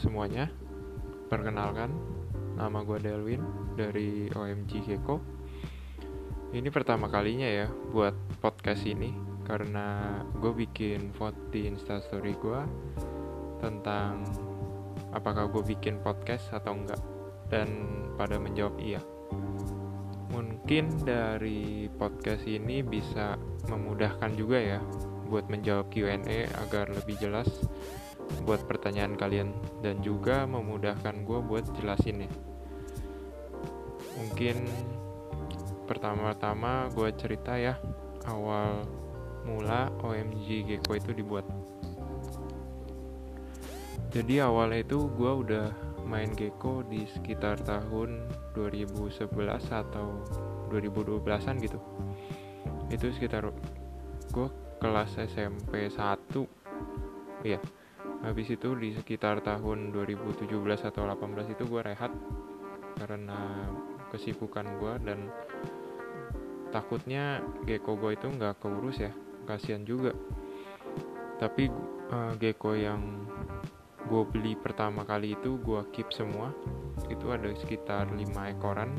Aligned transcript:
semuanya, 0.00 0.48
perkenalkan, 1.28 1.92
nama 2.56 2.80
gue 2.80 3.04
Delwin 3.04 3.44
dari 3.76 4.32
OMG 4.32 4.88
Gecko. 4.88 5.20
Ini 6.56 6.72
pertama 6.72 7.12
kalinya 7.12 7.44
ya 7.44 7.68
buat 7.68 8.16
podcast 8.40 8.88
ini 8.88 9.12
karena 9.44 10.16
gue 10.40 10.56
bikin 10.56 11.12
vote 11.12 11.52
di 11.52 11.68
instastory 11.68 12.32
gue 12.32 12.60
tentang 13.60 14.24
apakah 15.12 15.52
gue 15.52 15.76
bikin 15.76 16.00
podcast 16.00 16.48
atau 16.48 16.80
enggak 16.80 16.98
dan 17.52 17.68
pada 18.16 18.40
menjawab 18.40 18.80
iya. 18.80 19.04
Mungkin 20.32 21.04
dari 21.04 21.92
podcast 21.92 22.48
ini 22.48 22.80
bisa 22.80 23.36
memudahkan 23.68 24.32
juga 24.32 24.56
ya 24.56 24.80
buat 25.28 25.44
menjawab 25.52 25.92
Q&A 25.92 26.48
agar 26.56 26.88
lebih 26.88 27.20
jelas 27.20 27.68
buat 28.44 28.64
pertanyaan 28.64 29.14
kalian 29.14 29.52
dan 29.84 30.00
juga 30.00 30.46
memudahkan 30.48 31.26
gue 31.26 31.38
buat 31.44 31.64
jelasin 31.78 32.26
ya. 32.26 32.30
Mungkin 34.20 34.68
pertama-tama 35.88 36.86
gue 36.94 37.10
cerita 37.18 37.58
ya 37.58 37.74
awal 38.28 38.84
mula 39.42 39.90
OMG 40.04 40.68
Gecko 40.68 40.98
itu 40.98 41.10
dibuat. 41.16 41.46
Jadi 44.10 44.42
awalnya 44.42 44.82
itu 44.82 45.06
gue 45.14 45.32
udah 45.46 45.70
main 46.02 46.34
Gecko 46.34 46.82
di 46.86 47.06
sekitar 47.06 47.62
tahun 47.62 48.26
2011 48.58 49.30
atau 49.70 50.08
2012an 50.70 51.56
gitu. 51.62 51.78
Itu 52.90 53.14
sekitar 53.14 53.46
gue 54.30 54.48
kelas 54.80 55.20
SMP 55.20 55.92
1 55.92 57.44
iya 57.44 57.60
habis 58.20 58.52
itu 58.52 58.76
di 58.76 58.92
sekitar 58.92 59.40
tahun 59.40 59.96
2017 59.96 60.44
atau 60.84 61.02
18 61.08 61.56
itu 61.56 61.64
gue 61.64 61.80
rehat 61.80 62.12
karena 63.00 63.64
kesibukan 64.12 64.66
gue 64.76 64.94
dan 65.08 65.18
takutnya 66.68 67.40
gecko 67.64 67.96
gue 67.96 68.14
itu 68.14 68.28
nggak 68.28 68.60
keurus 68.60 69.00
ya 69.00 69.12
kasihan 69.48 69.82
juga. 69.82 70.12
Tapi 71.40 71.72
uh, 72.12 72.36
gecko 72.36 72.76
yang 72.76 73.24
gue 74.04 74.22
beli 74.28 74.52
pertama 74.56 75.02
kali 75.08 75.32
itu 75.34 75.56
gue 75.60 75.80
keep 75.94 76.12
semua 76.12 76.52
itu 77.08 77.32
ada 77.32 77.48
sekitar 77.56 78.12
5 78.12 78.20
ekoran. 78.52 78.92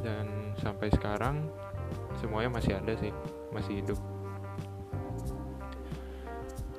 Dan 0.00 0.54
sampai 0.56 0.88
sekarang 0.94 1.46
semuanya 2.18 2.50
masih 2.58 2.78
ada 2.78 2.92
sih 2.98 3.12
masih 3.54 3.82
hidup 3.82 3.98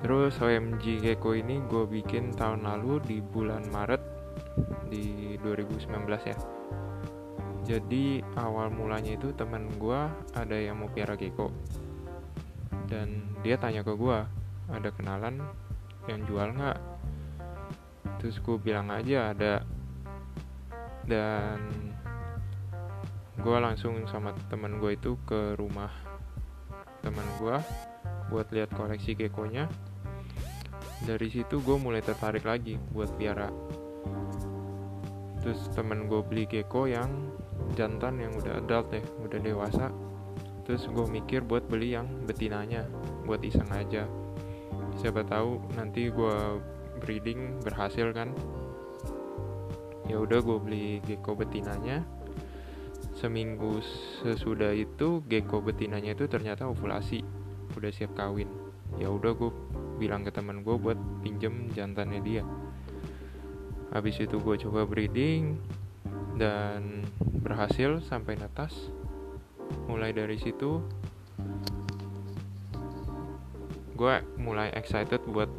Terus 0.00 0.40
OMG 0.40 1.04
Gecko 1.04 1.36
ini 1.36 1.60
gue 1.68 1.84
bikin 1.84 2.32
tahun 2.32 2.64
lalu 2.64 3.04
di 3.04 3.16
bulan 3.20 3.68
Maret 3.68 4.00
di 4.88 5.36
2019 5.44 5.86
ya. 6.24 6.36
Jadi 7.68 8.24
awal 8.40 8.72
mulanya 8.72 9.14
itu 9.14 9.30
teman 9.36 9.68
gue 9.76 10.00
ada 10.32 10.56
yang 10.56 10.80
mau 10.80 10.88
piara 10.90 11.14
gecko 11.14 11.52
dan 12.90 13.22
dia 13.46 13.54
tanya 13.60 13.86
ke 13.86 13.94
gue 13.94 14.18
ada 14.72 14.88
kenalan 14.96 15.44
yang 16.08 16.24
jual 16.26 16.50
nggak? 16.56 16.80
Terus 18.18 18.40
gue 18.42 18.56
bilang 18.58 18.88
aja 18.90 19.36
ada 19.36 19.62
dan 21.04 21.60
gue 23.38 23.56
langsung 23.60 24.04
sama 24.08 24.32
teman 24.48 24.80
gue 24.80 24.96
itu 24.96 25.14
ke 25.28 25.54
rumah 25.60 25.92
teman 27.04 27.24
gue 27.38 27.56
buat 28.28 28.48
lihat 28.52 28.72
koleksi 28.74 29.14
geckonya 29.16 29.70
dari 31.04 31.32
situ 31.32 31.64
gue 31.64 31.76
mulai 31.80 32.04
tertarik 32.04 32.44
lagi 32.44 32.76
buat 32.92 33.08
piara. 33.16 33.48
Terus 35.40 35.72
temen 35.72 36.04
gue 36.04 36.20
beli 36.20 36.44
gecko 36.44 36.84
yang 36.84 37.32
jantan 37.72 38.20
yang 38.20 38.36
udah 38.36 38.60
adult 38.60 38.92
deh 38.92 39.04
udah 39.24 39.40
dewasa. 39.40 39.88
Terus 40.68 40.84
gue 40.92 41.06
mikir 41.08 41.40
buat 41.40 41.64
beli 41.66 41.96
yang 41.96 42.06
betinanya 42.28 42.84
buat 43.24 43.40
iseng 43.40 43.68
aja. 43.72 44.04
Siapa 45.00 45.24
tahu 45.24 45.58
nanti 45.80 46.12
gue 46.12 46.36
breeding 47.00 47.64
berhasil 47.64 48.12
kan? 48.12 48.36
Ya 50.04 50.20
udah 50.20 50.44
gue 50.44 50.58
beli 50.60 50.84
gecko 51.08 51.32
betinanya. 51.32 52.04
Seminggu 53.16 53.80
sesudah 54.20 54.76
itu 54.76 55.24
gecko 55.24 55.64
betinanya 55.64 56.12
itu 56.12 56.28
ternyata 56.28 56.68
ovulasi 56.68 57.24
udah 57.72 57.88
siap 57.88 58.12
kawin. 58.12 58.48
Ya 59.00 59.08
udah 59.08 59.32
gue 59.32 59.50
bilang 60.00 60.24
ke 60.24 60.32
teman 60.32 60.64
gue 60.64 60.76
buat 60.80 60.96
pinjem 61.20 61.68
jantannya 61.76 62.24
dia. 62.24 62.44
Habis 63.92 64.24
itu 64.24 64.40
gue 64.40 64.56
coba 64.64 64.88
breeding 64.88 65.60
dan 66.40 67.04
berhasil 67.44 68.00
sampai 68.00 68.40
netas 68.40 68.88
mulai 69.84 70.10
dari 70.10 70.40
situ 70.40 70.80
gue 74.00 74.14
mulai 74.40 74.72
excited 74.72 75.20
buat 75.28 75.52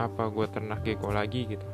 apa 0.00 0.32
gue 0.32 0.46
ternak 0.48 0.80
gecko 0.80 1.12
lagi 1.12 1.44
gitu. 1.44 1.68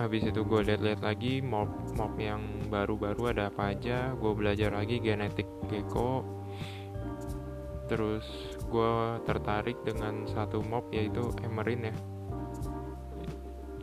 Habis 0.00 0.32
itu 0.32 0.40
gue 0.42 0.60
lihat-lihat 0.64 1.04
lagi 1.04 1.38
mob 1.44 1.68
mob 1.94 2.16
yang 2.16 2.40
baru-baru 2.72 3.36
ada 3.36 3.52
apa 3.52 3.76
aja. 3.76 4.16
Gue 4.16 4.32
belajar 4.32 4.72
lagi 4.72 4.98
genetik 4.98 5.46
gecko 5.68 6.24
terus 7.84 8.24
gue 8.72 8.94
tertarik 9.28 9.76
dengan 9.84 10.24
satu 10.24 10.64
mob 10.64 10.88
yaitu 10.92 11.28
emerin 11.44 11.92
ya. 11.92 11.94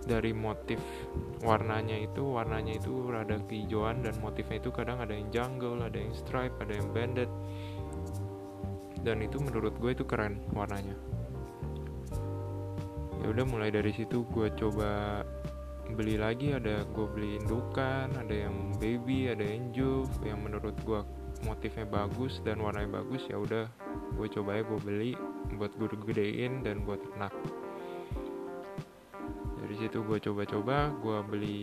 Dari 0.01 0.33
motif 0.33 0.81
warnanya 1.45 1.95
itu 1.95 2.25
warnanya 2.25 2.81
itu 2.81 3.05
rada 3.07 3.37
kehijauan 3.45 4.01
dan 4.01 4.17
motifnya 4.19 4.57
itu 4.57 4.73
kadang 4.73 4.97
ada 4.97 5.13
yang 5.13 5.29
jungle 5.29 5.77
ada 5.85 5.95
yang 5.95 6.11
stripe 6.17 6.57
ada 6.57 6.73
yang 6.73 6.89
banded. 6.89 7.29
Dan 9.01 9.21
itu 9.25 9.37
menurut 9.41 9.73
gue 9.77 9.93
itu 9.93 10.05
keren 10.05 10.41
warnanya. 10.53 10.93
Ya 13.21 13.27
udah 13.29 13.45
mulai 13.45 13.69
dari 13.69 13.93
situ 13.93 14.25
gue 14.33 14.49
coba 14.57 15.21
beli 15.93 16.17
lagi. 16.17 16.57
Ada 16.57 16.89
gue 16.89 17.07
beli 17.13 17.37
indukan 17.37 18.09
ada 18.17 18.49
yang 18.49 18.73
baby 18.81 19.29
ada 19.29 19.45
yang 19.45 19.69
juve. 19.69 20.09
Yang 20.25 20.39
menurut 20.41 20.75
gue 20.81 21.01
motifnya 21.45 21.85
bagus 21.87 22.41
dan 22.45 22.61
warnanya 22.61 23.01
bagus 23.01 23.25
ya 23.29 23.37
udah 23.37 23.65
gue 24.17 24.27
coba 24.27 24.59
ya 24.59 24.63
gue 24.65 24.79
beli 24.81 25.11
buat 25.57 25.73
gue 25.77 25.87
gedein 26.09 26.61
dan 26.61 26.85
gue 26.85 26.97
ternak. 26.97 27.33
Dari 29.61 29.75
situ 29.77 30.03
gue 30.03 30.19
coba-coba 30.19 30.91
gue 30.99 31.17
beli 31.25 31.59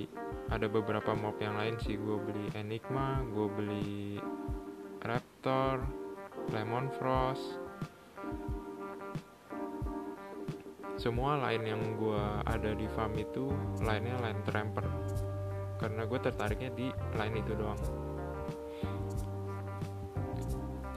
ada 0.48 0.64
beberapa 0.64 1.12
mob 1.12 1.36
yang 1.38 1.60
lain 1.60 1.76
sih 1.82 2.00
gue 2.00 2.16
beli 2.24 2.46
Enigma 2.56 3.20
gue 3.30 3.46
beli 3.52 3.98
Raptor 5.04 5.84
Lemon 6.50 6.88
Frost. 6.96 7.60
Semua 10.98 11.38
lain 11.38 11.62
yang 11.62 11.82
gue 11.94 12.24
ada 12.42 12.74
di 12.74 12.90
farm 12.90 13.14
itu 13.14 13.54
lainnya 13.86 14.18
lain 14.18 14.42
tramper. 14.42 14.86
Karena 15.78 16.02
gue 16.10 16.18
tertariknya 16.18 16.74
di 16.74 16.90
lain 17.14 17.38
itu 17.38 17.54
doang 17.54 18.07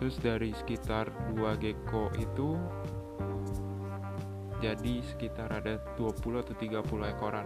terus 0.01 0.17
dari 0.17 0.49
sekitar 0.57 1.13
dua 1.29 1.53
gecko 1.61 2.09
itu 2.17 2.57
jadi 4.57 5.01
sekitar 5.13 5.53
ada 5.53 5.77
20 5.93 6.41
atau 6.41 6.53
30 6.57 7.13
ekoran 7.13 7.45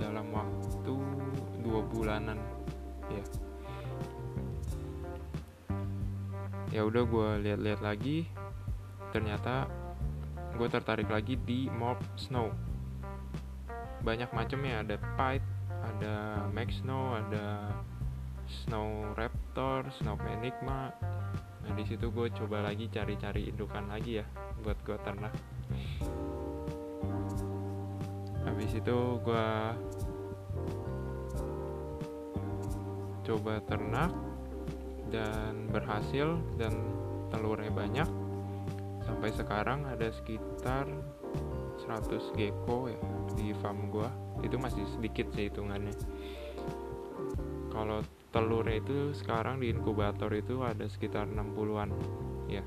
dalam 0.00 0.28
waktu 0.32 0.96
dua 1.60 1.80
bulanan. 1.84 2.40
Ya. 3.08 3.24
Ya 6.68 6.80
udah 6.84 7.04
gue 7.04 7.28
lihat-lihat 7.48 7.80
lagi. 7.80 8.28
Ternyata 9.12 9.68
gue 10.56 10.68
tertarik 10.68 11.08
lagi 11.08 11.36
di 11.36 11.68
mob 11.68 11.96
snow. 12.16 12.52
Banyak 14.04 14.32
macamnya 14.36 14.84
ada 14.84 14.96
pipe 15.16 15.48
ada 15.84 16.44
max 16.48 16.80
snow 16.80 17.12
ada 17.16 17.72
snow 18.48 19.12
raptor 19.16 19.84
snow 20.00 20.16
enigma 20.28 20.92
nah 21.64 21.72
di 21.72 21.84
situ 21.88 22.12
gue 22.12 22.28
coba 22.36 22.60
lagi 22.60 22.92
cari-cari 22.92 23.48
indukan 23.48 23.88
lagi 23.88 24.20
ya 24.20 24.26
buat 24.60 24.76
gue 24.84 24.96
ternak. 25.00 25.34
Habis 28.44 28.70
itu 28.76 28.98
gue 29.24 29.48
coba 33.24 33.58
ternak 33.64 34.12
dan 35.08 35.72
berhasil 35.72 36.36
dan 36.60 36.76
telurnya 37.32 37.72
banyak. 37.72 38.08
Sampai 39.04 39.32
sekarang 39.32 39.88
ada 39.88 40.12
sekitar 40.12 40.88
100 41.84 42.36
gecko 42.36 42.88
ya 42.88 43.00
di 43.36 43.52
farm 43.58 43.90
gue 43.92 44.08
itu 44.44 44.56
masih 44.60 44.84
sedikit 44.96 45.28
sih 45.32 45.48
hitungannya. 45.48 45.96
Kalau 47.72 48.04
telurnya 48.34 48.82
itu 48.82 49.14
sekarang 49.14 49.62
di 49.62 49.70
inkubator 49.70 50.26
itu 50.34 50.66
ada 50.66 50.90
sekitar 50.90 51.30
60-an 51.30 51.94
ya. 52.50 52.66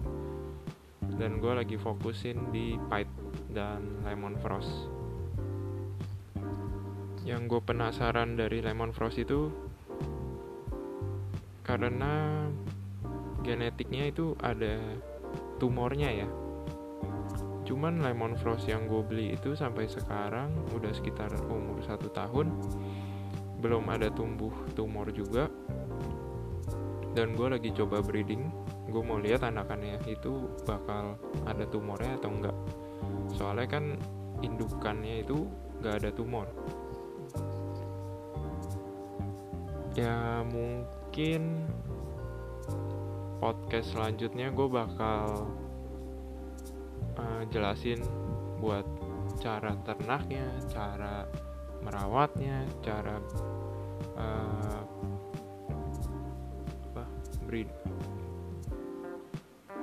Dan 1.19 1.43
gue 1.43 1.51
lagi 1.51 1.75
fokusin 1.75 2.55
di 2.55 2.79
pipe 2.87 3.11
dan 3.51 3.99
lemon 4.07 4.39
frost. 4.39 4.71
Yang 7.27 7.41
gue 7.51 7.61
penasaran 7.67 8.39
dari 8.39 8.63
lemon 8.63 8.95
frost 8.95 9.19
itu 9.19 9.51
karena 11.67 12.47
genetiknya 13.43 14.07
itu 14.07 14.39
ada 14.39 14.79
tumornya 15.59 16.15
ya. 16.15 16.29
Cuman 17.67 17.99
lemon 17.99 18.39
frost 18.39 18.71
yang 18.71 18.87
gue 18.87 19.03
beli 19.03 19.35
itu 19.35 19.51
sampai 19.51 19.91
sekarang 19.91 20.55
udah 20.71 20.95
sekitar 20.95 21.27
umur 21.51 21.83
satu 21.83 22.07
tahun 22.15 22.55
belum 23.57 23.89
ada 23.89 24.09
tumbuh 24.13 24.53
tumor 24.77 25.09
juga. 25.13 25.49
Dan 27.17 27.33
gue 27.33 27.49
lagi 27.49 27.73
coba 27.73 28.05
breeding 28.05 28.67
gue 28.87 29.03
mau 29.03 29.19
lihat 29.19 29.43
anakannya 29.43 29.99
itu 30.07 30.47
bakal 30.63 31.19
ada 31.43 31.67
tumornya 31.67 32.15
atau 32.15 32.31
enggak. 32.31 32.57
Soalnya 33.35 33.67
kan 33.67 33.85
indukannya 34.39 35.27
itu 35.27 35.47
gak 35.83 36.03
ada 36.03 36.09
tumor. 36.15 36.47
Ya 39.97 40.45
mungkin 40.45 41.67
podcast 43.41 43.91
selanjutnya 43.93 44.53
gue 44.53 44.67
bakal 44.69 45.49
uh, 47.17 47.43
jelasin 47.49 48.01
buat 48.61 48.85
cara 49.37 49.77
ternaknya 49.85 50.45
cara 50.69 51.25
merawatnya 51.87 52.67
cara 52.83 53.15
uh, 54.19 54.83
apa 56.91 57.03
breed 57.47 57.71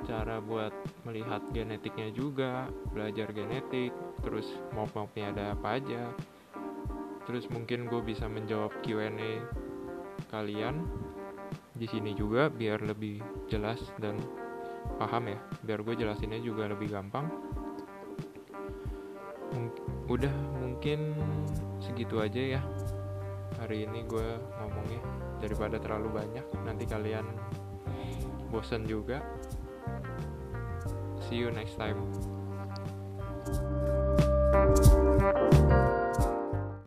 cara 0.05 0.37
buat 0.37 0.69
melihat 1.01 1.41
genetiknya 1.49 2.13
juga 2.13 2.69
belajar 2.93 3.33
genetik 3.33 3.89
terus 4.21 4.45
mob-mobnya 4.71 5.33
ada 5.33 5.43
apa 5.57 5.81
aja. 5.81 6.13
Terus 7.25 7.49
mungkin 7.49 7.89
gue 7.89 8.05
bisa 8.05 8.29
menjawab 8.29 8.69
Q&A 8.85 9.41
kalian 10.29 10.85
di 11.73 11.89
sini 11.89 12.13
juga 12.13 12.53
biar 12.53 12.85
lebih 12.85 13.19
jelas 13.49 13.81
dan 13.97 14.21
paham 15.01 15.33
ya. 15.33 15.39
Biar 15.65 15.81
gue 15.81 15.97
jelasinnya 15.97 16.37
juga 16.39 16.69
lebih 16.69 16.93
gampang. 16.93 17.25
Udah 20.05 20.33
mungkin 20.61 21.17
segitu 21.95 22.19
aja 22.19 22.59
ya. 22.59 22.61
Hari 23.55 23.87
ini 23.87 24.03
gue 24.03 24.35
ngomongnya 24.59 24.99
daripada 25.39 25.79
terlalu 25.79 26.11
banyak 26.11 26.43
nanti 26.67 26.83
kalian 26.83 27.23
bosan 28.51 28.83
juga. 28.83 29.23
See 31.23 31.39
you 31.39 31.55
next 31.55 31.79
time 31.79 32.03